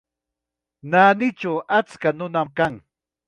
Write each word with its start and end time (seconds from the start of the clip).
Naanichaw 0.91 1.57
achka 1.77 2.09
nunam 2.17 2.47
kan. 2.57 2.73